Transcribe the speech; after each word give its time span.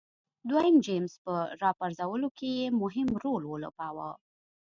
دویم 0.49 0.75
جېمز 0.85 1.13
په 1.25 1.33
راپرځولو 1.63 2.27
کې 2.37 2.47
یې 2.59 2.67
مهم 2.81 3.09
رول 3.23 3.43
ولوباوه. 3.47 4.09